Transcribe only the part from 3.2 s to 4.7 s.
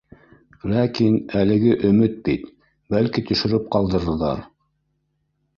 төшөрөп ҡалдырырҙар